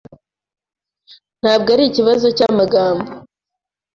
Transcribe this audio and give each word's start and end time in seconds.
Ntabwo 1.41 1.67
ari 1.75 1.83
ikibazo 1.87 2.27
cyamagambo. 2.37 3.09